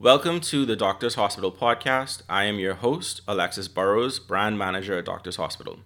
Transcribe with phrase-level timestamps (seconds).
[0.00, 2.22] Welcome to the Doctors Hospital podcast.
[2.28, 5.80] I am your host, Alexis Burrows, brand manager at Doctors Hospital.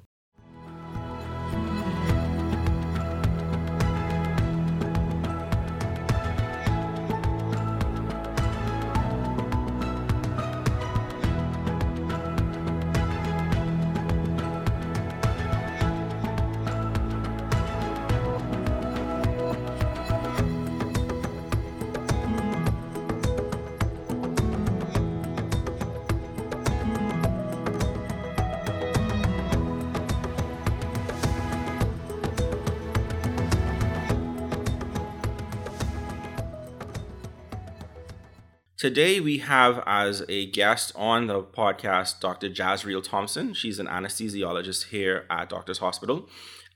[38.83, 42.51] Today, we have as a guest on the podcast Dr.
[42.51, 43.55] Jazriel Thompson.
[43.55, 46.29] She's an anesthesiologist here at Doctors Hospital.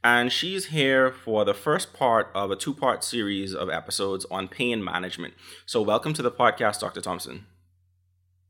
[0.04, 4.46] And she's here for the first part of a two part series of episodes on
[4.46, 5.34] pain management.
[5.66, 7.00] So, welcome to the podcast, Dr.
[7.00, 7.44] Thompson.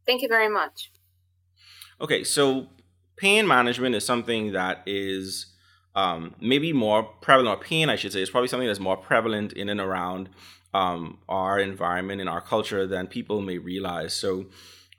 [0.04, 0.92] Thank you very much.
[1.98, 2.66] Okay, so
[3.16, 5.46] pain management is something that is
[5.96, 9.54] um, maybe more prevalent, or pain, I should say, is probably something that's more prevalent
[9.54, 10.28] in and around
[10.74, 14.12] um, our environment and our culture than people may realize.
[14.12, 14.46] So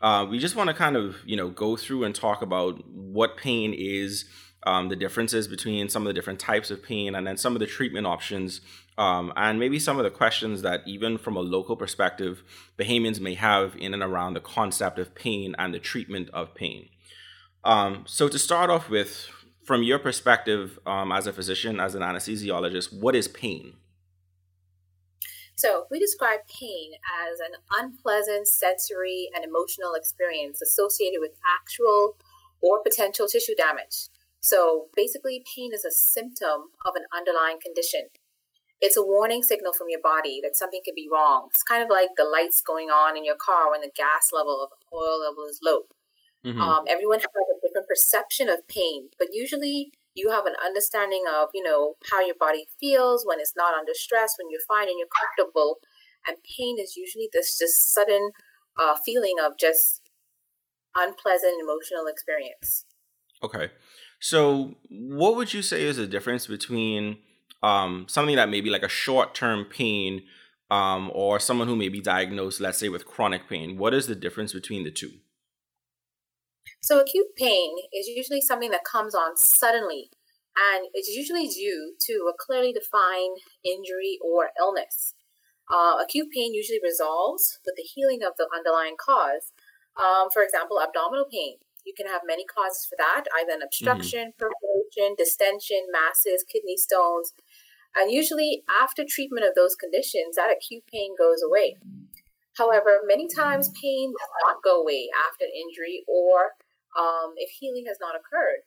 [0.01, 3.37] uh, we just want to kind of you know go through and talk about what
[3.37, 4.25] pain is,
[4.63, 7.59] um, the differences between some of the different types of pain, and then some of
[7.59, 8.61] the treatment options,
[8.97, 12.43] um, and maybe some of the questions that even from a local perspective,
[12.79, 16.89] Bahamians may have in and around the concept of pain and the treatment of pain.
[17.63, 19.27] Um, so to start off with,
[19.67, 23.73] from your perspective um, as a physician, as an anesthesiologist, what is pain?
[25.57, 32.15] So, we describe pain as an unpleasant sensory and emotional experience associated with actual
[32.61, 34.07] or potential tissue damage.
[34.39, 38.07] So, basically, pain is a symptom of an underlying condition.
[38.79, 41.49] It's a warning signal from your body that something could be wrong.
[41.51, 44.63] It's kind of like the lights going on in your car when the gas level
[44.63, 45.89] of oil level is low.
[46.45, 46.61] Mm-hmm.
[46.61, 51.49] Um, everyone has a different perception of pain, but usually you have an understanding of
[51.53, 54.97] you know how your body feels when it's not under stress when you're fine and
[54.97, 55.77] you're comfortable.
[56.27, 58.31] And pain is usually this just sudden
[58.79, 60.01] uh, feeling of just
[60.95, 62.85] unpleasant emotional experience.
[63.43, 63.71] Okay.
[64.19, 67.19] So what would you say is the difference between
[67.61, 70.23] um, something that may be like a short-term pain
[70.71, 73.77] um, or someone who may be diagnosed let's say with chronic pain?
[73.77, 75.11] What is the difference between the two
[76.81, 80.09] so, acute pain is usually something that comes on suddenly,
[80.55, 85.13] and it's usually due to a clearly defined injury or illness.
[85.69, 89.51] Uh, acute pain usually resolves with the healing of the underlying cause.
[89.97, 91.57] Um, for example, abdominal pain.
[91.83, 94.39] You can have many causes for that, either an obstruction, mm-hmm.
[94.39, 97.33] perforation, distension, masses, kidney stones.
[97.95, 101.77] And usually, after treatment of those conditions, that acute pain goes away.
[102.57, 106.57] However, many times pain does not go away after an injury or
[106.95, 108.63] um, if healing has not occurred.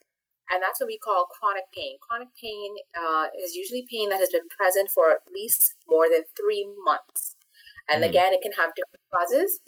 [0.51, 1.97] And that's what we call chronic pain.
[2.03, 6.27] Chronic pain uh, is usually pain that has been present for at least more than
[6.35, 7.37] three months.
[7.87, 8.09] And mm.
[8.11, 9.61] again, it can have different causes.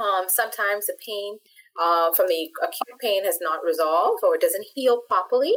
[0.00, 1.44] Um, sometimes the pain
[1.76, 5.54] uh, from the acute pain has not resolved or it doesn't heal properly.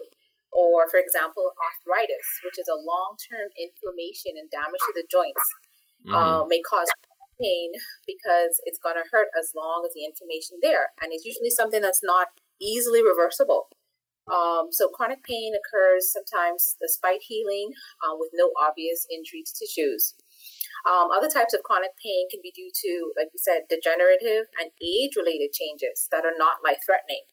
[0.52, 5.48] Or, for example, arthritis, which is a long term inflammation and damage to the joints,
[6.04, 6.12] mm.
[6.12, 6.92] uh, may cause
[7.42, 7.74] pain
[8.06, 10.94] because it's going to hurt as long as the inflammation there.
[11.02, 12.28] And it's usually something that's not
[12.62, 13.68] easily reversible.
[14.30, 17.74] Um, so chronic pain occurs sometimes despite healing
[18.06, 20.14] uh, with no obvious injury to tissues.
[20.86, 24.74] Um, other types of chronic pain can be due to, like we said, degenerative and
[24.82, 27.26] age-related changes that are not life-threatening.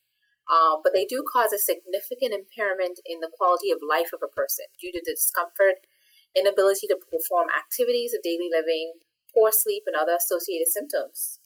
[0.49, 4.33] Uh, but they do cause a significant impairment in the quality of life of a
[4.33, 5.85] person due to discomfort,
[6.37, 8.97] inability to perform activities of daily living,
[9.33, 11.41] poor sleep, and other associated symptoms.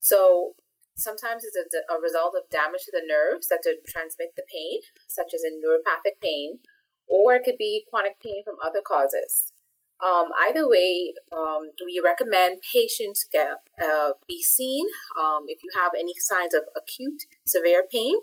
[0.00, 0.54] So
[0.96, 5.34] sometimes it's a, a result of damage to the nerves that transmit the pain, such
[5.34, 6.60] as in neuropathic pain,
[7.06, 9.52] or it could be chronic pain from other causes.
[10.04, 14.86] Um, either way, um, we recommend patients get uh, be seen
[15.18, 18.16] um, if you have any signs of acute severe pain.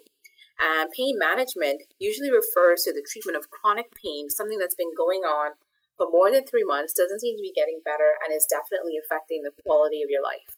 [0.62, 5.22] And pain management usually refers to the treatment of chronic pain, something that's been going
[5.22, 5.54] on
[5.98, 9.44] for more than three months, doesn't seem to be getting better, and is definitely affecting
[9.44, 10.57] the quality of your life.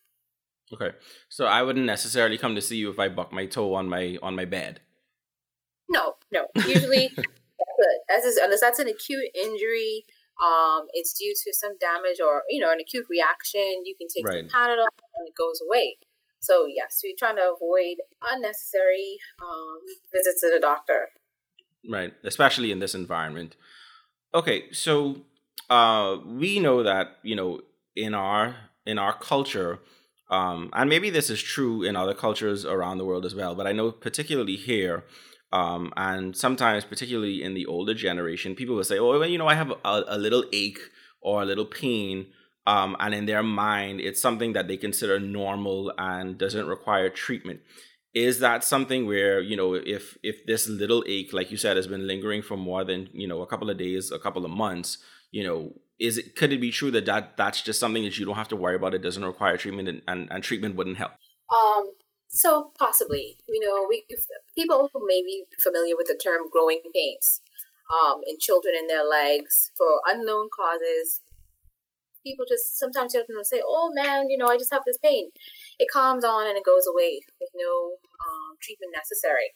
[0.73, 0.97] Okay,
[1.29, 4.17] so I wouldn't necessarily come to see you if I buck my toe on my
[4.21, 4.81] on my bed.
[5.89, 6.47] No, no.
[6.67, 7.11] Usually,
[8.09, 10.05] as is, unless that's an acute injury,
[10.43, 13.83] um, it's due to some damage or you know an acute reaction.
[13.85, 14.49] You can take right.
[14.49, 15.97] Panadol and it goes away.
[16.39, 19.79] So yes, we're trying to avoid unnecessary um,
[20.13, 21.09] visits to the doctor.
[21.88, 23.55] Right, especially in this environment.
[24.35, 25.21] Okay, so
[25.69, 27.61] uh, we know that you know
[27.95, 29.79] in our in our culture,
[30.29, 33.65] um, and maybe this is true in other cultures around the world as well, but
[33.65, 35.05] I know particularly here,
[35.53, 39.47] um, and sometimes particularly in the older generation, people will say, "Oh, well, you know,
[39.47, 40.81] I have a, a little ache
[41.21, 42.27] or a little pain."
[42.67, 47.61] Um, and in their mind, it's something that they consider normal and doesn't require treatment.
[48.15, 51.88] Is that something where you know, if if this little ache, like you said, has
[51.88, 54.97] been lingering for more than you know a couple of days, a couple of months,
[55.31, 58.25] you know, is it could it be true that, that that's just something that you
[58.25, 58.94] don't have to worry about?
[58.94, 61.12] It doesn't require treatment and, and, and treatment wouldn't help.
[61.53, 61.91] Um
[62.27, 64.03] so possibly you know we
[64.56, 67.41] people may be familiar with the term growing pains
[67.94, 71.21] um, in children in their legs for unknown causes
[72.25, 75.30] people just sometimes children will say oh man you know i just have this pain.
[75.77, 79.54] It calms on and it goes away with no um, treatment necessary.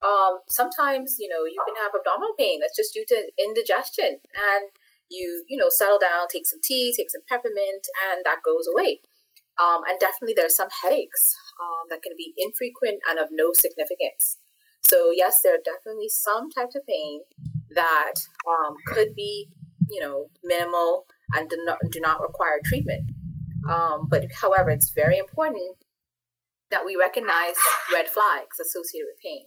[0.00, 4.70] Um, sometimes you know you can have abdominal pain that's just due to indigestion and
[5.10, 9.00] you you know settle down take some tea take some peppermint and that goes away.
[9.58, 13.50] Um, and definitely there are some headaches um, that can be infrequent and of no
[13.52, 14.38] significance.
[14.82, 17.20] So yes there are definitely some types of pain
[17.74, 18.14] that
[18.46, 19.48] um, could be
[19.90, 23.10] you know minimal and do not, do not require treatment
[23.68, 25.76] um, but however it's very important
[26.70, 27.54] that we recognize
[27.92, 29.46] red flags associated with pain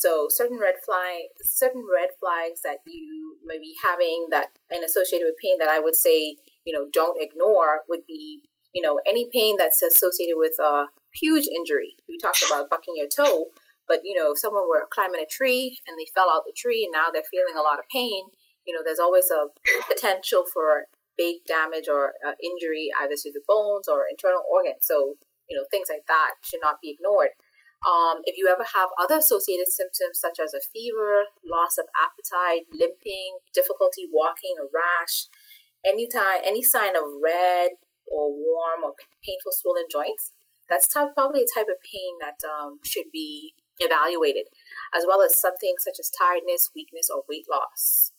[0.00, 5.26] so certain red flag, certain red flags that you may be having that and associated
[5.26, 8.42] with pain that I would say, you know, don't ignore would be,
[8.72, 11.96] you know, any pain that's associated with a huge injury.
[12.08, 13.46] We talked about bucking your toe,
[13.88, 16.84] but you know, if someone were climbing a tree and they fell out the tree
[16.84, 18.24] and now they're feeling a lot of pain,
[18.70, 19.50] you know, there's always a
[19.90, 20.86] potential for
[21.18, 24.86] big damage or uh, injury either to the bones or internal organs.
[24.86, 25.18] So,
[25.50, 27.34] you know, things like that should not be ignored.
[27.82, 32.70] Um, if you ever have other associated symptoms such as a fever, loss of appetite,
[32.70, 35.26] limping, difficulty walking, a rash,
[35.82, 37.74] any time, any sign of red
[38.06, 38.94] or warm or
[39.26, 40.30] painful swollen joints,
[40.68, 44.46] that's type, probably a type of pain that um, should be evaluated,
[44.94, 48.12] as well as something such as tiredness, weakness, or weight loss.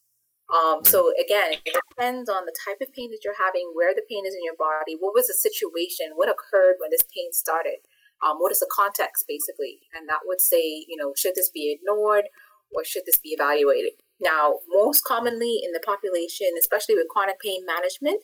[0.52, 4.04] Um, so again, it depends on the type of pain that you're having, where the
[4.10, 7.80] pain is in your body, what was the situation, what occurred when this pain started
[8.22, 9.82] um, what is the context basically?
[9.94, 12.26] And that would say you know should this be ignored
[12.72, 13.94] or should this be evaluated?
[14.20, 18.22] Now most commonly in the population especially with chronic pain management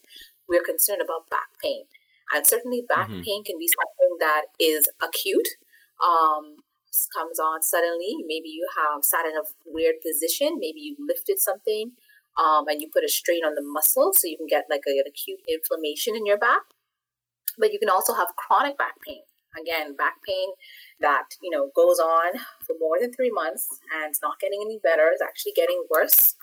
[0.48, 1.84] we're concerned about back pain.
[2.34, 3.22] And certainly back mm-hmm.
[3.22, 5.48] pain can be something that is acute
[6.04, 6.60] um,
[7.16, 8.16] comes on suddenly.
[8.28, 10.58] Maybe you have sat in a weird position.
[10.60, 11.92] Maybe you lifted something
[12.38, 14.92] um, and you put a strain on the muscle so you can get like a,
[14.92, 16.62] an acute inflammation in your back.
[17.58, 19.22] But you can also have chronic back pain.
[19.58, 20.54] Again back pain
[21.00, 22.38] that you know goes on
[22.68, 25.10] for more than three months and it's not getting any better.
[25.12, 26.36] It's actually getting worse.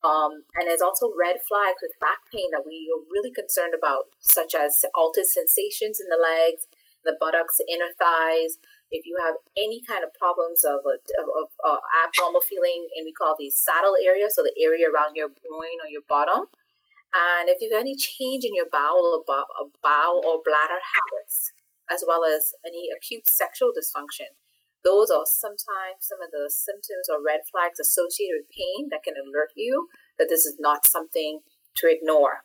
[0.00, 4.14] Um, and there's also red flags with back pain that we are really concerned about
[4.20, 6.70] such as altered sensations in the legs
[7.04, 8.58] the buttocks the inner thighs
[8.90, 13.04] if you have any kind of problems of, a, of, of uh, abnormal feeling and
[13.04, 16.48] we call these saddle areas so the area around your groin or your bottom
[17.12, 21.52] and if you have any change in your bowel or bowel or bladder habits
[21.90, 24.36] as well as any acute sexual dysfunction.
[24.84, 29.14] Those are sometimes some of the symptoms or red flags associated with pain that can
[29.16, 29.88] alert you
[30.18, 31.40] that this is not something
[31.76, 32.44] to ignore.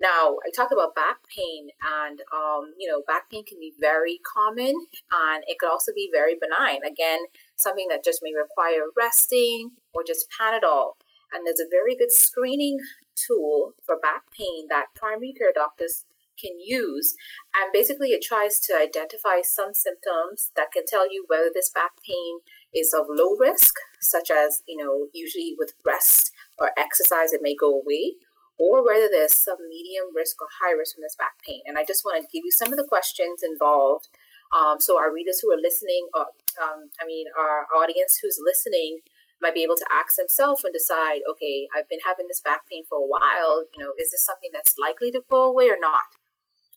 [0.00, 1.68] Now, I talked about back pain,
[2.00, 4.74] and um, you know, back pain can be very common,
[5.12, 6.80] and it could also be very benign.
[6.84, 7.20] Again,
[7.56, 10.92] something that just may require resting or just Panadol.
[11.32, 12.78] And there's a very good screening
[13.14, 16.04] tool for back pain that primary care doctors
[16.40, 17.14] can use.
[17.54, 22.02] And basically, it tries to identify some symptoms that can tell you whether this back
[22.02, 22.40] pain
[22.74, 27.54] is of low risk, such as, you know, usually with rest or exercise, it may
[27.54, 28.14] go away,
[28.60, 31.64] or whether there's some medium risk or high risk from this back pain.
[31.64, 34.12] And I just want to give you some of the questions involved.
[34.52, 36.28] Um, so our readers who are listening, or,
[36.60, 39.00] um, I mean, our audience who's listening,
[39.40, 42.84] might be able to ask themselves and decide, okay, I've been having this back pain
[42.84, 43.64] for a while.
[43.72, 46.12] You know, is this something that's likely to go away or not?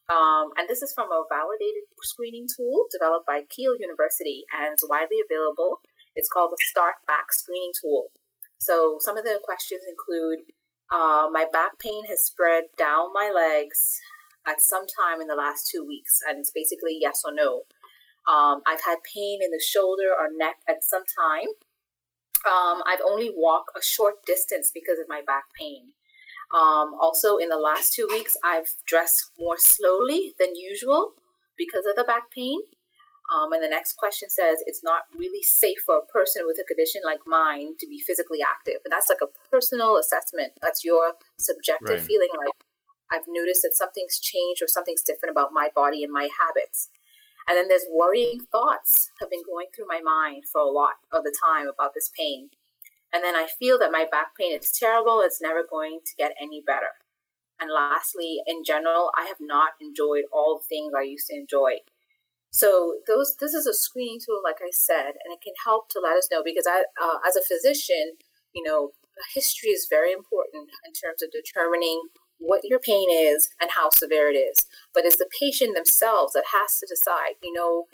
[0.07, 4.87] Um, and this is from a validated screening tool developed by Keele University and it's
[4.87, 5.79] widely available.
[6.15, 8.11] It's called the Start Back Screening Tool.
[8.59, 10.47] So some of the questions include
[10.93, 13.99] uh, my back pain has spread down my legs
[14.47, 17.63] at some time in the last two weeks, and it's basically yes or no.
[18.31, 21.49] Um, I've had pain in the shoulder or neck at some time.
[22.45, 25.93] Um, I've only walked a short distance because of my back pain.
[26.53, 31.13] Um, also, in the last two weeks, I've dressed more slowly than usual
[31.57, 32.59] because of the back pain.
[33.33, 36.67] Um, and the next question says it's not really safe for a person with a
[36.67, 38.77] condition like mine to be physically active.
[38.85, 40.53] And that's like a personal assessment.
[40.61, 42.07] That's your subjective right.
[42.07, 42.53] feeling like
[43.11, 46.89] I've noticed that something's changed or something's different about my body and my habits.
[47.49, 51.23] And then there's worrying thoughts have been going through my mind for a lot of
[51.23, 52.49] the time about this pain.
[53.11, 56.33] And then I feel that my back pain is terrible, it's never going to get
[56.41, 56.97] any better.
[57.59, 61.85] And lastly, in general, I have not enjoyed all the things I used to enjoy.
[62.53, 65.99] So those this is a screening tool, like I said, and it can help to
[65.99, 68.21] let us know because I, uh, as a physician,
[68.53, 68.91] you know,
[69.33, 74.29] history is very important in terms of determining what your pain is and how severe
[74.29, 74.67] it is.
[74.93, 77.85] But it's the patient themselves that has to decide, you know,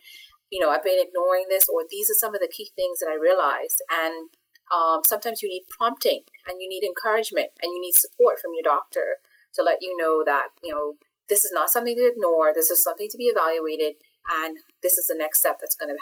[0.51, 3.07] you know, I've been ignoring this, or these are some of the key things that
[3.07, 3.81] I realized.
[3.87, 4.29] And
[4.75, 8.63] um, sometimes you need prompting and you need encouragement and you need support from your
[8.63, 9.23] doctor
[9.53, 10.95] to let you know that, you know,
[11.29, 12.51] this is not something to ignore.
[12.53, 13.95] This is something to be evaluated.
[14.31, 15.97] And this is the next step that's going to,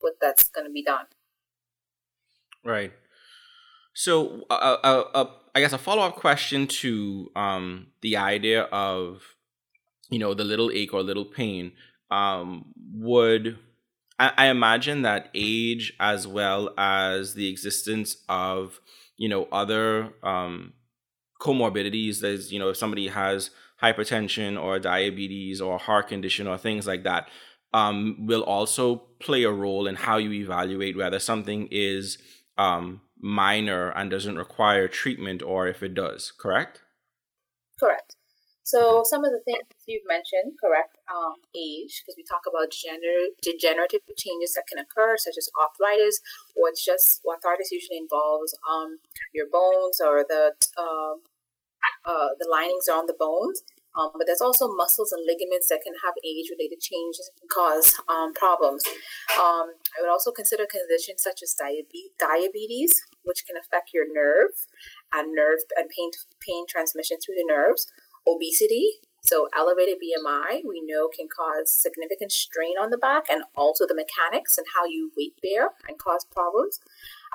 [0.00, 1.06] what that's going to be done.
[2.64, 2.92] Right.
[3.94, 9.22] So, uh, uh, uh, I guess a follow up question to um, the idea of,
[10.10, 11.72] you know, the little ache or little pain
[12.10, 13.58] um, would.
[14.18, 18.80] I, I imagine that age, as well as the existence of,
[19.16, 20.74] you know, other um,
[21.40, 22.20] comorbidities.
[22.20, 23.50] There's, you know, if somebody has
[23.82, 27.28] hypertension or diabetes or heart condition or things like that,
[27.72, 32.18] um, will also play a role in how you evaluate whether something is
[32.58, 36.82] um, minor and doesn't require treatment or if it does, correct?
[37.78, 38.16] Correct.
[38.64, 43.34] So some of the things you've mentioned, correct, um, age, because we talk about gener-
[43.42, 46.20] degenerative changes that can occur, such as arthritis,
[46.56, 48.98] or it's just arthritis usually involves um,
[49.34, 51.14] your bones or the uh,
[52.04, 53.62] uh, the linings on the bones.
[53.98, 58.32] Um, but there's also muscles and ligaments that can have age-related changes and cause um,
[58.32, 58.82] problems.
[59.36, 64.56] Um, I would also consider conditions such as diabetes, which can affect your nerve
[65.12, 67.86] and nerve and pain pain transmission through the nerves.
[68.26, 73.86] Obesity, so elevated BMI, we know can cause significant strain on the back and also
[73.86, 76.80] the mechanics and how you weight bear and cause problems,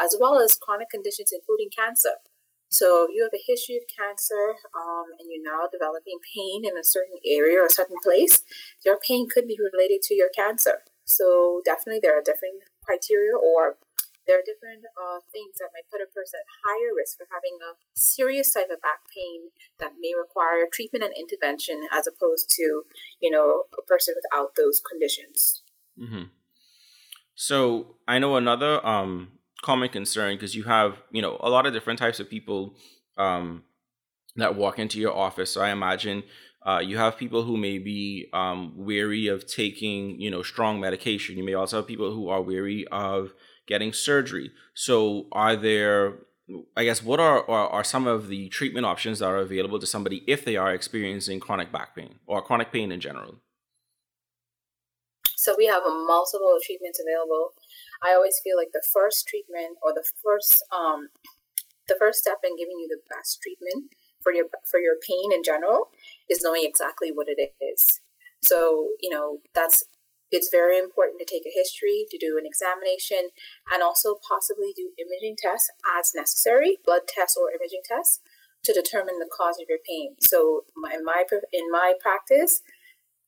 [0.01, 2.19] as well as chronic conditions including cancer.
[2.69, 6.77] So if you have a history of cancer um, and you're now developing pain in
[6.77, 8.43] a certain area or a certain place,
[8.85, 10.83] your pain could be related to your cancer.
[11.05, 13.77] So definitely there are different criteria or
[14.27, 17.55] there are different uh, things that might put a person at higher risk for having
[17.63, 22.83] a serious type of back pain that may require treatment and intervention as opposed to,
[23.21, 25.63] you know, a person without those conditions.
[25.95, 26.35] Mm-hmm.
[27.35, 31.73] So I know another um, common concern because you have you know a lot of
[31.73, 32.75] different types of people
[33.17, 33.63] um,
[34.35, 35.51] that walk into your office.
[35.51, 36.23] So I imagine
[36.65, 41.37] uh, you have people who may be um, weary of taking you know strong medication.
[41.37, 43.33] You may also have people who are weary of
[43.67, 44.51] getting surgery.
[44.73, 46.15] So are there
[46.75, 49.85] I guess what are, are, are some of the treatment options that are available to
[49.85, 53.35] somebody if they are experiencing chronic back pain or chronic pain in general?
[55.35, 57.51] So we have multiple treatments available.
[58.03, 61.09] I always feel like the first treatment or the first um,
[61.87, 65.43] the first step in giving you the best treatment for your for your pain in
[65.43, 65.89] general
[66.29, 68.01] is knowing exactly what it is.
[68.41, 69.83] So you know that's
[70.31, 73.31] it's very important to take a history, to do an examination,
[73.71, 78.19] and also possibly do imaging tests as necessary, blood tests or imaging tests,
[78.65, 80.15] to determine the cause of your pain.
[80.19, 81.23] So in my
[81.53, 82.61] in my practice,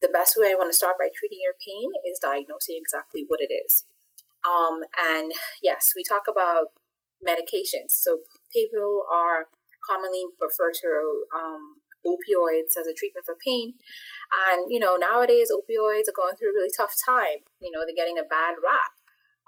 [0.01, 3.39] the best way I want to start by treating your pain is diagnosing exactly what
[3.39, 3.85] it is.
[4.48, 5.31] Um, and
[5.62, 6.72] yes, we talk about
[7.19, 7.91] medications.
[7.91, 8.19] So
[8.53, 9.48] people are
[9.84, 13.75] commonly referred to um, opioids as a treatment for pain.
[14.48, 17.43] And, you know, nowadays opioids are going through a really tough time.
[17.60, 18.96] You know, they're getting a bad rap.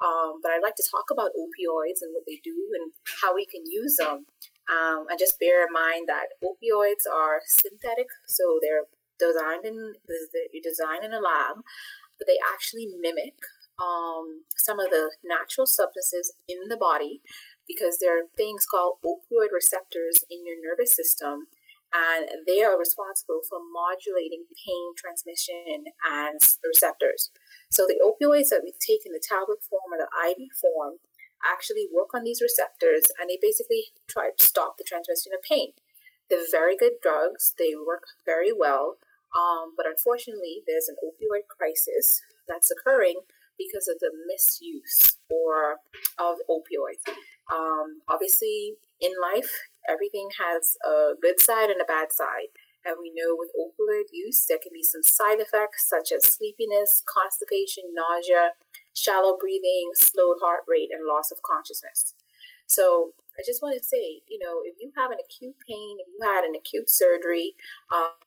[0.01, 3.45] Um, but I'd like to talk about opioids and what they do and how we
[3.45, 4.25] can use them.
[4.65, 10.63] Um, and just bear in mind that opioids are synthetic, so they're designed in they're
[10.63, 11.62] designed in a lab,
[12.17, 13.38] but they actually mimic
[13.81, 17.21] um, some of the natural substances in the body
[17.67, 21.47] because there are things called opioid receptors in your nervous system
[21.91, 27.31] and they are responsible for modulating pain transmission and receptors.
[27.69, 31.03] So the opioids that we take in the tablet form or the IV form
[31.43, 35.73] actually work on these receptors and they basically try to stop the transmission of pain.
[36.29, 38.95] They're very good drugs, they work very well,
[39.35, 43.27] um, but unfortunately, there's an opioid crisis that's occurring
[43.61, 45.77] because of the misuse or
[46.17, 47.05] of opioids.
[47.51, 49.49] Um, obviously, in life,
[49.89, 52.53] everything has a good side and a bad side.
[52.83, 57.03] And we know with opioid use, there can be some side effects such as sleepiness,
[57.05, 58.57] constipation, nausea,
[58.93, 62.15] shallow breathing, slowed heart rate, and loss of consciousness.
[62.65, 66.07] So I just want to say, you know, if you have an acute pain, if
[66.09, 67.53] you had an acute surgery,
[67.93, 68.17] um,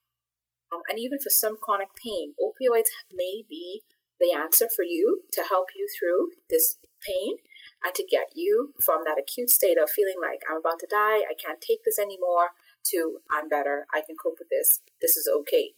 [0.88, 3.82] and even for some chronic pain, opioids may be
[4.20, 7.36] the answer for you to help you through this pain
[7.84, 11.20] and to get you from that acute state of feeling like I'm about to die,
[11.26, 12.56] I can't take this anymore,
[12.92, 15.72] to I'm better, I can cope with this, this is okay.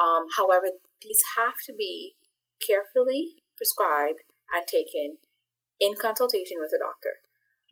[0.00, 0.66] Um, however,
[1.02, 2.16] these have to be
[2.58, 5.18] carefully prescribed and taken
[5.80, 7.22] in consultation with a doctor.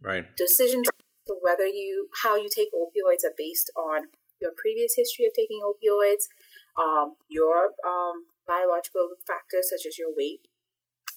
[0.02, 0.24] Right.
[0.36, 0.86] Decisions
[1.26, 4.08] to whether you how you take opioids are based on
[4.40, 6.26] your previous history of taking opioids,
[6.76, 10.48] um, your um, biological factors such as your weight,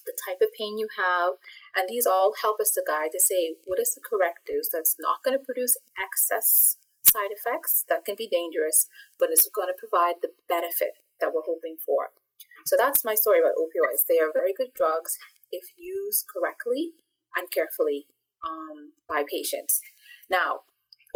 [0.04, 1.34] the type of pain you have,
[1.74, 4.96] and these all help us to guide to say what is the correct dose that's
[4.98, 9.78] not going to produce excess side effects that can be dangerous, but it's going to
[9.78, 12.10] provide the benefit that we're hoping for.
[12.66, 14.06] So that's my story about opioids.
[14.08, 15.18] They are very good drugs
[15.52, 16.92] if used correctly
[17.36, 18.06] and carefully
[18.42, 19.80] um, by patients.
[20.28, 20.66] Now,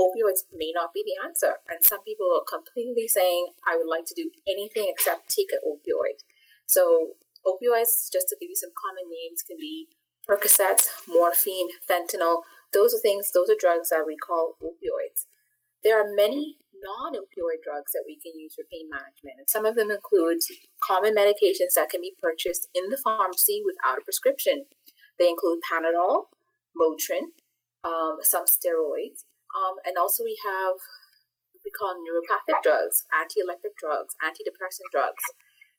[0.01, 4.07] opioids may not be the answer, and some people are completely saying, I would like
[4.07, 6.25] to do anything except take an opioid.
[6.67, 9.89] So, opioids, just to give you some common names, can be
[10.29, 12.43] Percocet, morphine, fentanyl.
[12.73, 15.27] Those are things, those are drugs that we call opioids.
[15.83, 19.67] There are many non opioid drugs that we can use for pain management, and some
[19.67, 20.41] of them include
[20.81, 24.67] common medications that can be purchased in the pharmacy without a prescription.
[25.19, 26.25] They include Panadol,
[26.77, 27.37] Motrin,
[27.85, 29.25] um, some steroids,
[29.57, 30.79] um, and also we have
[31.53, 35.23] what we call neuropathic drugs, anti-epileptic drugs, antidepressant drugs.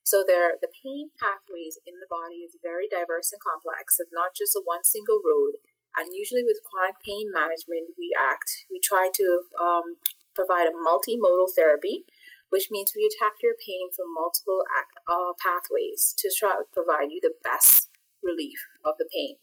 [0.04, 4.02] So there, the pain pathways in the body is very diverse and complex.
[4.02, 5.62] It's not just a one single road.
[5.94, 9.28] And usually with chronic pain management, we act, we try to
[9.60, 10.00] um,
[10.34, 12.08] provide a multimodal therapy,
[12.50, 14.64] which means we attack your pain from multiple
[15.08, 17.90] uh, pathways to try to provide you the best
[18.24, 19.36] relief of the pain.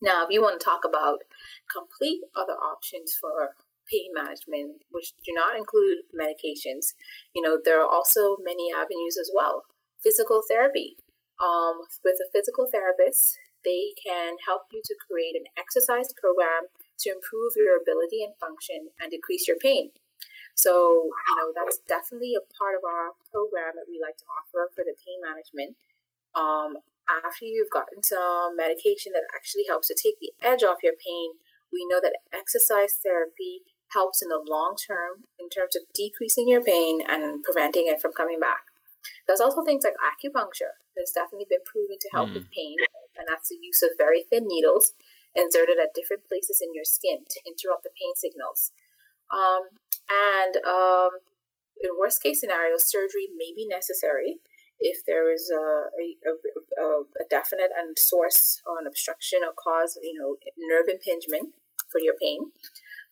[0.00, 1.26] Now, if you want to talk about
[1.70, 3.54] complete other options for
[3.90, 6.92] pain management, which do not include medications,
[7.34, 9.64] you know, there are also many avenues as well.
[10.02, 10.96] Physical therapy.
[11.40, 17.10] Um, with a physical therapist, they can help you to create an exercise program to
[17.10, 19.90] improve your ability and function and decrease your pain.
[20.58, 24.66] So, you know, that's definitely a part of our program that we like to offer
[24.74, 25.78] for the pain management.
[26.34, 30.98] Um, after you've gotten some medication that actually helps to take the edge off your
[30.98, 31.38] pain,
[31.72, 36.62] we know that exercise therapy helps in the long term in terms of decreasing your
[36.62, 38.68] pain and preventing it from coming back.
[39.26, 40.76] There's also things like acupuncture.
[40.96, 42.34] There's definitely been proven to help mm.
[42.34, 42.76] with pain,
[43.16, 44.92] and that's the use of very thin needles
[45.34, 48.72] inserted at different places in your skin to interrupt the pain signals.
[49.30, 49.78] Um,
[50.08, 51.20] and um,
[51.80, 54.40] in worst case scenario, surgery may be necessary
[54.80, 56.06] if there is a, a,
[56.80, 56.86] a,
[57.20, 61.54] a definite and source or an obstruction or cause, you know, nerve impingement
[61.90, 62.52] for your pain.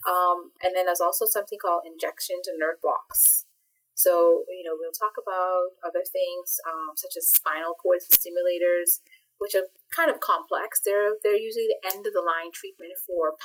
[0.07, 3.47] Um, and then there's also something called injections and nerve blocks.
[3.95, 9.01] So, you know, we'll talk about other things um, such as spinal cord stimulators,
[9.39, 10.81] which are kind of complex.
[10.85, 13.41] They're they're usually the end of the line treatment for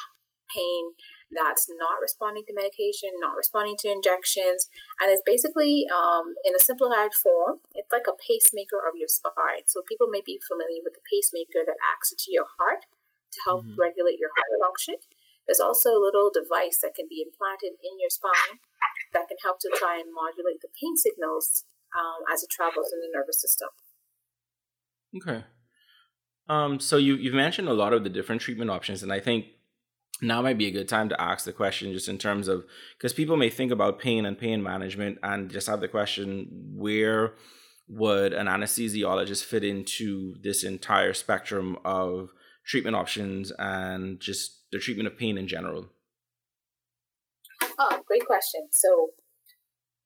[0.52, 0.94] pain
[1.32, 4.68] that's not responding to medication, not responding to injections,
[5.00, 7.64] and it's basically um, in a simplified form.
[7.72, 9.64] It's like a pacemaker of your spine.
[9.66, 12.84] So people may be familiar with the pacemaker that acts into your heart
[13.32, 13.80] to help mm-hmm.
[13.80, 15.00] regulate your heart function.
[15.48, 18.60] There's also a little device that can be implanted in your spine
[19.14, 21.64] that can help to try and modulate the pain signals
[21.96, 23.70] um, as it travels in the nervous system.
[25.16, 25.44] Okay.
[26.48, 29.46] Um, so you you've mentioned a lot of the different treatment options, and I think
[30.22, 32.66] now might be a good time to ask the question just in terms of
[32.98, 37.34] because people may think about pain and pain management and just have the question where
[37.88, 42.30] would an anesthesiologist fit into this entire spectrum of
[42.66, 45.90] treatment options and just the treatment of pain in general?
[47.78, 48.70] Oh, great question.
[48.72, 49.12] So,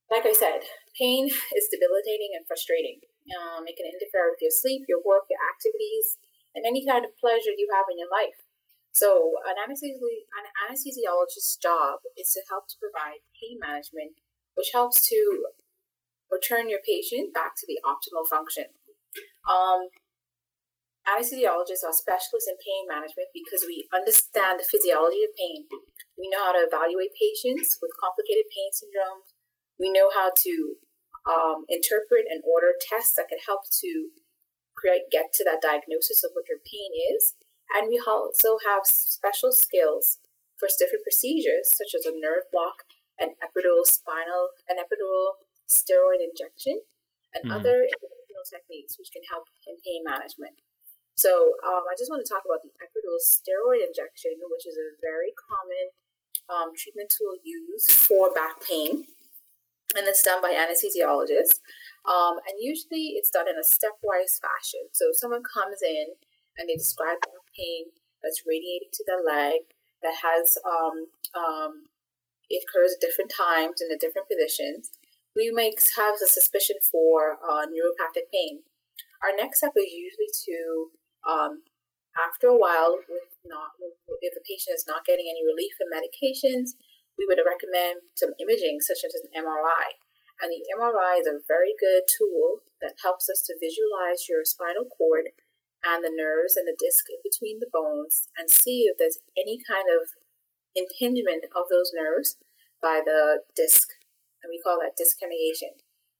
[0.10, 0.63] like I said,
[0.97, 2.99] pain is debilitating and frustrating.
[3.36, 6.17] Um, it can interfere with your sleep, your work, your activities,
[6.56, 8.44] and any kind of pleasure you have in your life.
[8.95, 14.15] So, an, anesthesi- an anesthesiologist's job is to help to provide pain management,
[14.55, 15.51] which helps to
[16.31, 18.71] return your patient back to the optimal function.
[19.43, 19.91] Um,
[21.03, 25.67] anesthesiologists are specialists in pain management because we understand the physiology of pain.
[26.15, 29.36] We know how to evaluate patients with complicated pain syndromes.
[29.75, 30.53] We know how to
[31.27, 34.15] um, interpret and order tests that can help to
[34.71, 37.36] create, get to that diagnosis of what your pain is
[37.76, 40.24] and we also have special skills
[40.56, 42.88] for different procedures, such as a nerve block,
[43.20, 46.80] an epidural spinal, an epidural steroid injection,
[47.36, 47.52] and mm.
[47.52, 50.56] other interventional techniques which can help in pain management.
[51.16, 54.96] So um, I just want to talk about the epidural steroid injection, which is a
[55.00, 55.92] very common
[56.52, 59.08] um, treatment tool used for back pain.
[59.96, 61.64] and it's done by anesthesiologists.
[62.04, 64.92] Um, and usually it's done in a stepwise fashion.
[64.92, 66.20] So someone comes in
[66.58, 69.72] and they describe back pain that's radiating to the leg
[70.04, 71.89] that has um, um,
[72.50, 74.94] it occurs at different times in the different positions.
[75.36, 78.63] We might have a suspicion for uh, neuropathic pain.
[79.24, 80.58] Our next step is usually to,
[81.26, 81.65] um,
[82.15, 83.76] after a while, with not
[84.22, 86.78] if the patient is not getting any relief from medications,
[87.18, 90.00] we would recommend some imaging, such as an MRI.
[90.39, 94.86] And the MRI is a very good tool that helps us to visualize your spinal
[94.86, 95.32] cord
[95.86, 99.62] and the nerves and the disc in between the bones and see if there's any
[99.62, 100.10] kind of
[100.74, 102.38] impingement of those nerves
[102.82, 103.93] by the disc.
[104.41, 105.78] And we call that disc herniation.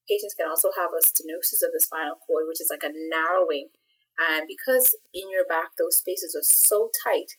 [0.08, 3.74] Patients can also have a stenosis of the spinal cord, which is like a narrowing.
[4.16, 7.36] And because in your back those spaces are so tight,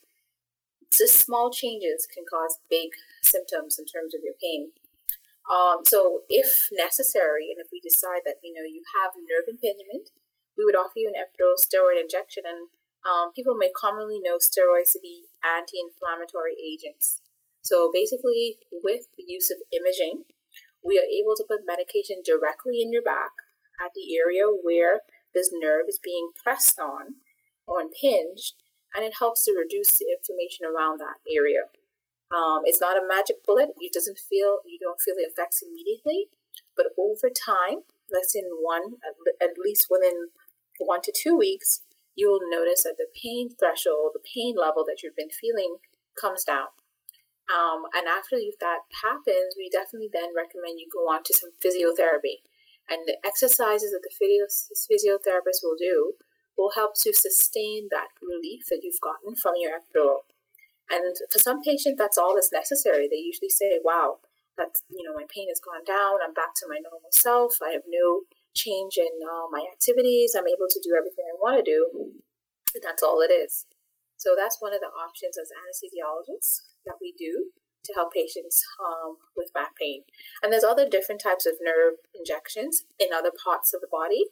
[0.93, 2.91] just small changes can cause big
[3.23, 4.71] symptoms in terms of your pain.
[5.47, 10.11] Um, so, if necessary, and if we decide that you know you have nerve impingement,
[10.57, 12.45] we would offer you an epidural steroid injection.
[12.49, 12.69] And
[13.05, 17.21] um, people may commonly know steroids to be anti-inflammatory agents.
[17.63, 20.25] So, basically, with the use of imaging,
[20.83, 23.35] we are able to put medication directly in your back
[23.83, 25.03] at the area where
[25.35, 27.21] this nerve is being pressed on
[27.67, 28.55] or impinged,
[28.95, 31.67] and it helps to reduce the inflammation around that area.
[32.31, 33.71] Um, it's not a magic bullet.
[33.79, 36.31] It doesn't feel you don't feel the effects immediately,
[36.77, 39.03] but over time, less than one,
[39.43, 40.31] at least within
[40.79, 41.83] one to two weeks,
[42.15, 45.77] you will notice that the pain threshold, the pain level that you've been feeling,
[46.19, 46.73] comes down.
[47.47, 52.43] Um, and after that happens, we definitely then recommend you go on to some physiotherapy.
[52.89, 56.15] And the exercises that the physiotherapist will do
[56.57, 60.27] will help to sustain that relief that you've gotten from your epidural.
[60.91, 63.09] And for some patients, that's all that's necessary.
[63.11, 64.19] They usually say, wow,
[64.57, 66.23] that's, you know, my pain has gone down.
[66.25, 67.59] I'm back to my normal self.
[67.61, 68.23] I have no
[68.57, 70.35] change in uh, my activities.
[70.35, 71.93] I'm able to do everything I want to do.
[72.75, 73.67] And that's all it is.
[74.17, 77.53] So that's one of the options as anesthesiologists that we do
[77.85, 80.03] to help patients um, with back pain.
[80.43, 84.25] And there's other different types of nerve injections in other parts of the body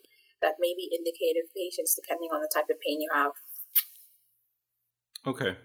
[0.43, 3.33] that may be indicated for patients depending on the type of pain you have.
[5.27, 5.57] Okay.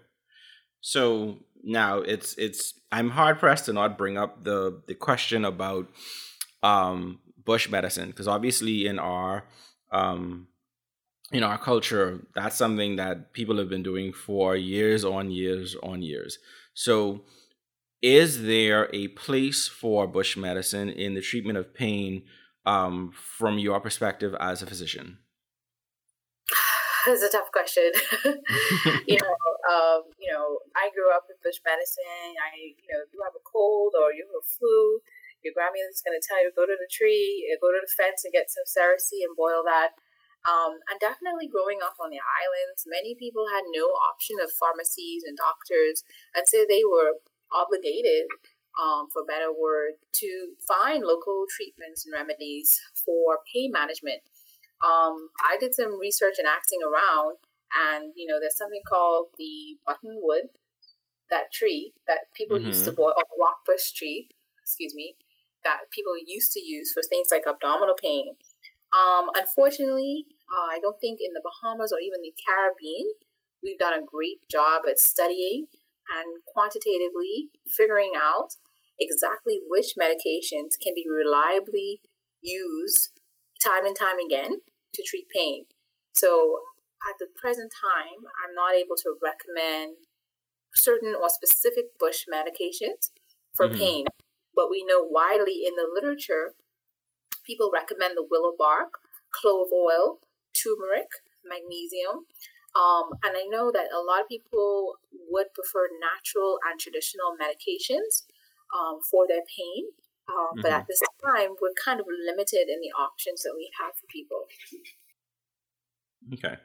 [0.82, 5.88] So now it's it's I'm hard pressed to not bring up the the question about
[6.64, 7.20] um,
[7.50, 9.44] bush medicine because obviously in our
[9.92, 10.48] um,
[11.32, 16.04] in our culture that's something that people have been doing for years on years on
[16.12, 16.38] years.
[16.86, 17.24] So
[18.02, 22.24] is there a place for bush medicine in the treatment of pain
[22.66, 25.18] um, from your perspective as a physician?
[27.08, 27.92] It's a tough question.
[29.08, 29.36] you know,
[29.74, 32.30] um, you know, I grew up with bush medicine.
[32.48, 35.00] I, you know, you have a cold or you have a flu,
[35.44, 38.26] your grandmother's going to tell you go to the tree, uh, go to the fence
[38.26, 39.96] and get some cerasee and boil that.
[40.48, 45.28] Um, and definitely growing up on the islands, many people had no option of pharmacies
[45.28, 47.20] and doctors, and so they were
[47.52, 48.32] obligated,
[48.80, 54.24] um, for better word, to find local treatments and remedies for pain management
[54.84, 57.38] um, I did some research and asking around,
[57.92, 60.56] and you know, there's something called the buttonwood,
[61.30, 62.68] that tree that people mm-hmm.
[62.68, 64.30] used to boil, a rockbush tree,
[64.64, 65.16] excuse me,
[65.64, 68.36] that people used to use for things like abdominal pain.
[68.96, 73.14] Um, unfortunately, uh, I don't think in the Bahamas or even the Caribbean
[73.62, 75.68] we've done a great job at studying
[76.10, 78.56] and quantitatively figuring out
[79.00, 82.02] exactly which medications can be reliably
[82.42, 83.12] used
[83.64, 84.62] time and time again
[84.94, 85.66] to treat pain.
[86.14, 86.60] So
[87.10, 89.98] at the present time, I'm not able to recommend
[90.76, 93.12] certain or specific bush medications
[93.56, 93.78] for mm-hmm.
[93.78, 94.06] pain,
[94.60, 96.52] but we know widely in the literature,
[97.48, 99.00] people recommend the willow bark,
[99.32, 100.20] clove oil,
[100.52, 101.08] turmeric,
[101.48, 102.28] magnesium.
[102.76, 105.00] Um, and I know that a lot of people
[105.32, 108.28] would prefer natural and traditional medications
[108.76, 109.96] um, for their pain.
[110.28, 110.62] Um, mm-hmm.
[110.62, 114.12] But at this time, we're kind of limited in the options that we have for
[114.12, 114.44] people.
[116.36, 116.60] Okay.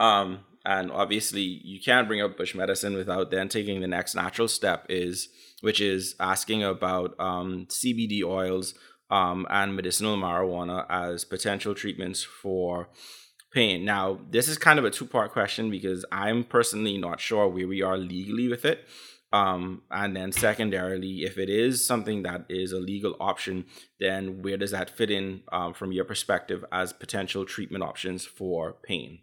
[0.00, 4.48] Um, and obviously, you can't bring up bush medicine without then taking the next natural
[4.48, 5.28] step, is
[5.60, 8.74] which is asking about um, CBD oils
[9.10, 12.88] um, and medicinal marijuana as potential treatments for
[13.52, 13.84] pain.
[13.84, 17.68] Now, this is kind of a two part question because I'm personally not sure where
[17.68, 18.86] we are legally with it.
[19.32, 23.66] Um, and then secondarily, if it is something that is a legal option,
[23.98, 28.72] then where does that fit in um, from your perspective as potential treatment options for
[28.72, 29.20] pain?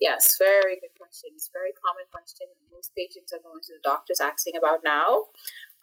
[0.00, 1.34] Yes, very good question.
[1.34, 2.46] It's a very common question
[2.78, 5.34] most patients are going to the doctors asking about now.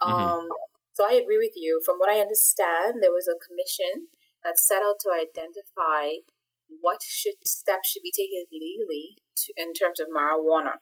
[0.02, 0.48] Mm-hmm.
[0.48, 0.48] Um,
[0.96, 1.82] So I agree with you.
[1.84, 4.08] From what I understand, there was a commission
[4.48, 6.24] that set out to identify
[6.80, 10.80] what should steps should be taken legally to, in terms of marijuana.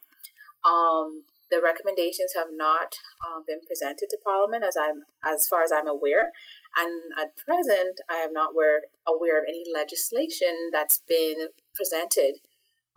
[0.61, 2.93] Um, the recommendations have not
[3.25, 6.29] uh, been presented to Parliament, as I'm as far as I'm aware,
[6.77, 12.37] and at present, I am not aware aware of any legislation that's been presented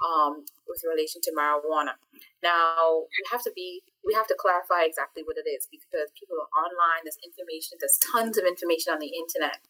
[0.02, 1.96] um, with relation to marijuana.
[2.42, 6.38] Now, we have to be we have to clarify exactly what it is because people
[6.38, 7.02] are online.
[7.04, 7.78] There's information.
[7.80, 9.60] There's tons of information on the internet.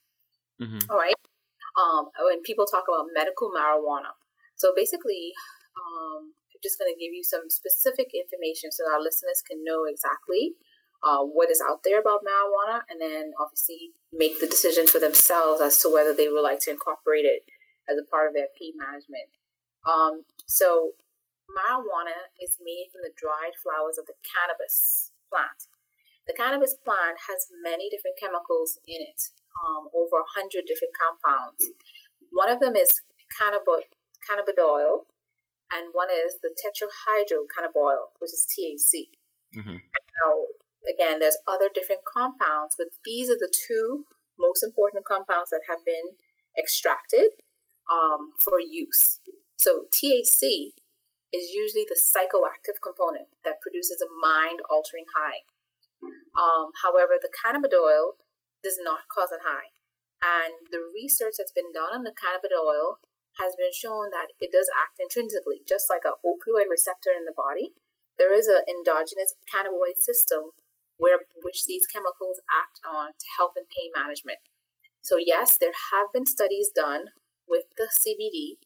[0.60, 0.90] Mm-hmm.
[0.90, 1.16] All right.
[1.76, 4.16] Um, when people talk about medical marijuana,
[4.56, 5.32] so basically,
[5.76, 9.84] um, I'm just going to give you some specific information so our listeners can know
[9.84, 10.56] exactly
[11.04, 15.60] uh, what is out there about marijuana, and then obviously make the decision for themselves
[15.60, 17.44] as to whether they would like to incorporate it
[17.88, 19.28] as a part of their pain management.
[19.86, 20.98] Um, so,
[21.46, 25.70] marijuana is made from the dried flowers of the cannabis plant.
[26.26, 29.30] The cannabis plant has many different chemicals in it,
[29.62, 31.70] um, over 100 different compounds.
[32.34, 33.00] One of them is
[33.38, 35.06] cannabidiol,
[35.70, 39.14] and one is the tetrahydrocannabinol, which is THC.
[39.54, 39.78] Mm-hmm.
[39.78, 40.32] Now,
[40.90, 44.04] again, there's other different compounds, but these are the two
[44.38, 46.18] most important compounds that have been
[46.58, 47.30] extracted
[47.90, 49.20] um, for use.
[49.56, 50.76] So THC
[51.32, 55.44] is usually the psychoactive component that produces a mind-altering high.
[56.36, 58.20] Um, however, the cannabidiol
[58.62, 59.72] does not cause a high.
[60.22, 63.00] And the research that's been done on the cannabidiol
[63.36, 67.36] has been shown that it does act intrinsically, just like an opioid receptor in the
[67.36, 67.76] body.
[68.16, 70.56] There is an endogenous cannabinoid system
[70.96, 74.40] where which these chemicals act on to help in pain management.
[75.04, 77.12] So yes, there have been studies done
[77.44, 78.56] with the CBD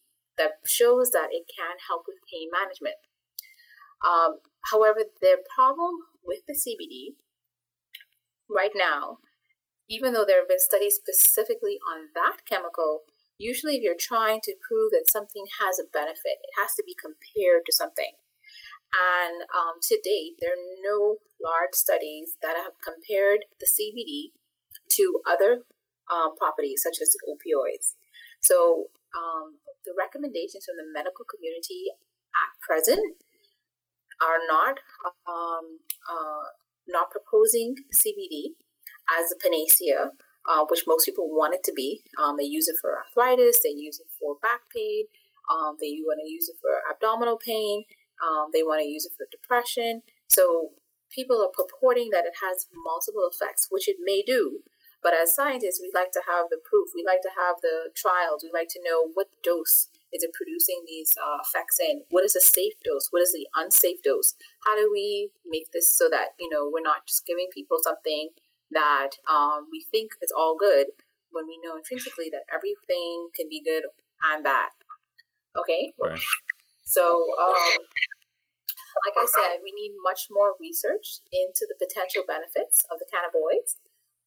[0.40, 2.96] that shows that it can help with pain management.
[4.00, 4.40] Um,
[4.72, 7.20] however, the problem with the CBD
[8.48, 9.20] right now,
[9.88, 13.05] even though there have been studies specifically on that chemical,
[13.37, 16.96] usually if you're trying to prove that something has a benefit, it has to be
[16.96, 18.16] compared to something.
[18.96, 24.33] And um, to date, there are no large studies that have compared the CBD
[24.96, 25.62] to other
[26.11, 27.94] uh, properties such as opioids.
[28.40, 33.18] So um, the recommendations from the medical community at present
[34.20, 34.79] are not
[35.27, 36.53] um, uh,
[36.87, 38.59] not proposing CBD
[39.09, 40.12] as a panacea,
[40.49, 42.03] uh, which most people want it to be.
[42.20, 45.05] Um, they use it for arthritis, they use it for back pain,
[45.51, 47.85] um, they want to use it for abdominal pain,
[48.23, 50.03] um, they want to use it for depression.
[50.29, 50.70] So
[51.11, 54.61] people are purporting that it has multiple effects, which it may do.
[55.03, 56.91] But as scientists, we like to have the proof.
[56.95, 58.45] We like to have the trials.
[58.45, 62.03] We like to know what dose is it producing these uh, effects in?
[62.11, 63.09] What is a safe dose?
[63.11, 64.35] What is the unsafe dose?
[64.67, 68.31] How do we make this so that you know we're not just giving people something
[68.71, 70.87] that um, we think is all good
[71.31, 73.85] when we know intrinsically that everything can be good
[74.31, 74.71] and bad.
[75.57, 75.95] Okay.
[75.99, 76.19] Right.
[76.85, 77.03] So,
[77.39, 77.87] um,
[79.07, 83.79] like I said, we need much more research into the potential benefits of the cannabinoids.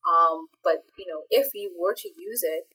[0.03, 2.67] Um, but you know, if you were to use it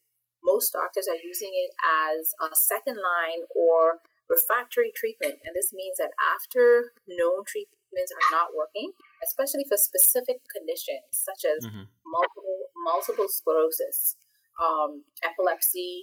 [0.44, 5.40] most doctors are using it as a second line or refractory treatment.
[5.44, 8.92] And this means that after known treatments are not working,
[9.24, 11.88] especially for specific conditions such as mm-hmm.
[12.04, 14.16] multiple, multiple sclerosis,
[14.60, 16.02] um, epilepsy,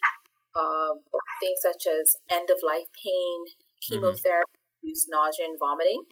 [0.55, 0.97] uh,
[1.41, 3.81] things such as end of life pain, mm-hmm.
[3.81, 5.09] chemotherapy, mm-hmm.
[5.09, 6.05] nausea and vomiting,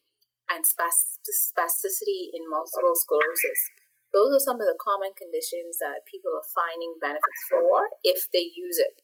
[0.52, 3.74] and spasticity in multiple sclerosis
[4.14, 8.54] those are some of the common conditions that people are finding benefits for if they
[8.54, 9.02] use it.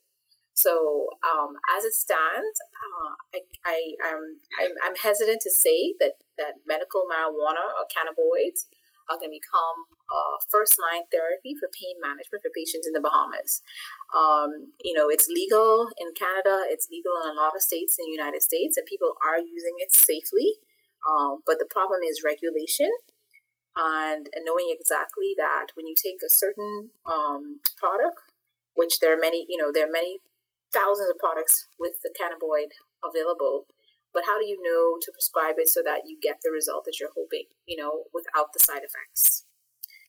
[0.54, 3.78] So, um, as it stands, uh, I, I,
[4.12, 8.68] am I'm, I'm hesitant to say that, that medical marijuana or cannabinoids
[9.08, 13.02] are going to become uh, first line therapy for pain management for patients in the
[13.02, 13.64] Bahamas.
[14.14, 18.06] Um, you know, it's legal in Canada, it's legal in a lot of states in
[18.06, 20.62] the United States, and people are using it safely.
[21.08, 22.92] Um, but the problem is regulation
[23.80, 28.20] and, and knowing exactly that when you take a certain um, product,
[28.76, 30.20] which there are many, you know, there are many
[30.74, 33.66] thousands of products with the cannabinoid available,
[34.14, 37.00] but how do you know to prescribe it so that you get the result that
[37.00, 39.46] you're hoping, you know, without the side effects?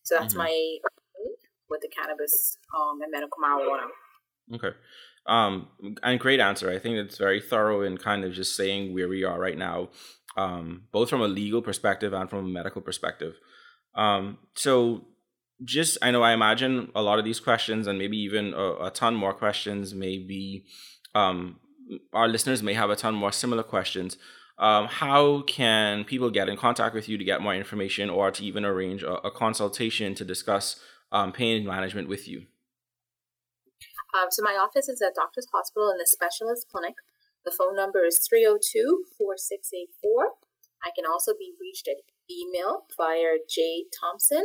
[0.03, 0.43] So that's mm-hmm.
[0.43, 0.79] my
[1.69, 3.87] with the cannabis um, and medical marijuana.
[4.53, 4.77] Okay.
[5.27, 5.69] Um,
[6.03, 6.71] and great answer.
[6.71, 9.91] I think it's very thorough in kind of just saying where we are right now,
[10.37, 13.37] um, both from a legal perspective and from a medical perspective.
[13.95, 15.05] Um, so
[15.65, 18.91] just I know I imagine a lot of these questions and maybe even a, a
[18.91, 20.65] ton more questions maybe
[21.15, 21.59] um,
[22.13, 24.17] our listeners may have a ton more similar questions.
[24.59, 28.45] um, how can people get in contact with you to get more information or to
[28.45, 30.79] even arrange a, a consultation to discuss
[31.13, 32.47] um, pain management with you?
[34.15, 36.95] Um, so my office is at Doctor's Hospital in the Specialist Clinic.
[37.45, 40.50] The phone number is 302 4684.
[40.83, 41.97] I can also be reached at
[42.31, 44.45] email via jthompson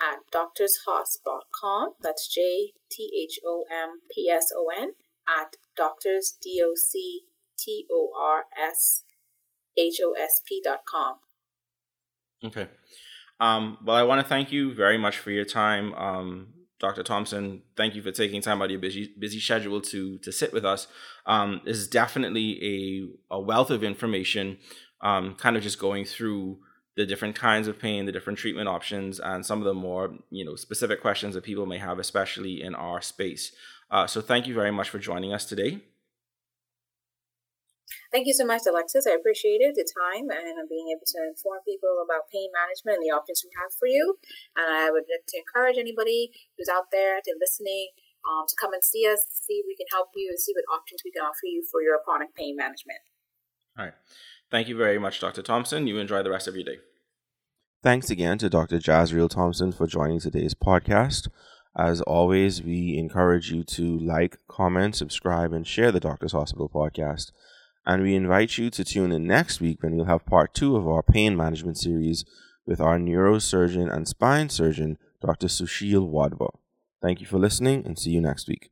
[0.00, 1.94] at doctorshosp.com.
[2.00, 4.92] That's J T H O M P S O N
[5.28, 7.22] at doctors, D O C
[7.58, 9.04] T O R S
[9.76, 11.16] H O S P dot com.
[12.44, 12.68] Okay.
[13.40, 15.94] Um, well, I want to thank you very much for your time.
[15.94, 16.48] Um,
[16.80, 17.02] Dr.
[17.02, 20.52] Thompson, thank you for taking time out of your busy busy schedule to to sit
[20.52, 20.86] with us.
[21.26, 24.58] Um, this is definitely a, a wealth of information,
[25.00, 26.58] um, kind of just going through
[26.96, 30.44] the different kinds of pain, the different treatment options, and some of the more you
[30.44, 33.52] know specific questions that people may have, especially in our space.
[33.90, 35.80] Uh, so, thank you very much for joining us today.
[38.10, 39.06] Thank you so much, Alexis.
[39.06, 43.04] I appreciate it, the time, and being able to inform people about pain management and
[43.04, 44.16] the options we have for you.
[44.56, 47.92] And I would like to encourage anybody who's out there to listening
[48.24, 50.64] um, to come and see us, see if we can help you, and see what
[50.72, 53.04] options we can offer you for your chronic pain management.
[53.76, 53.96] All right.
[54.50, 55.42] Thank you very much, Dr.
[55.42, 55.86] Thompson.
[55.86, 56.78] You enjoy the rest of your day.
[57.82, 58.78] Thanks again to Dr.
[58.78, 61.28] Jazriel Thompson for joining today's podcast.
[61.76, 67.30] As always, we encourage you to like, comment, subscribe, and share the Doctor's Hospital podcast.
[67.86, 70.88] And we invite you to tune in next week when we'll have part two of
[70.88, 72.24] our pain management series
[72.66, 75.46] with our neurosurgeon and spine surgeon, Dr.
[75.46, 76.50] Sushil Wadhwa.
[77.00, 78.70] Thank you for listening and see you next week.